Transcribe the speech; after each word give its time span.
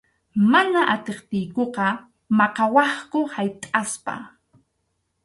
Mana 0.51 0.81
atiptiykuta 0.93 1.85
maqawaqku 2.37 3.19
haytʼaspa. 3.33 4.13